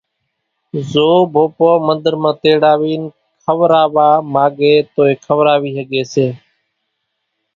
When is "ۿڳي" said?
5.77-6.01